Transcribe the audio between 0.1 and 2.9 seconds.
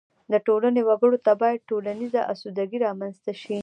د ټولنې وګړو ته باید ټولیزه اسودګي